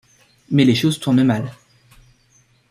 [0.49, 1.51] Mais les choses tournent mal.